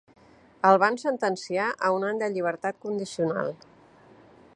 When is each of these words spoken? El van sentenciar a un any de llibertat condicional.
El 0.69 0.77
van 0.83 0.95
sentenciar 1.01 1.67
a 1.89 1.91
un 1.97 2.07
any 2.07 2.21
de 2.23 2.31
llibertat 2.37 2.81
condicional. 2.87 3.53